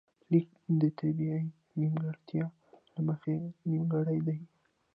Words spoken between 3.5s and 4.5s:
نیمګړی دی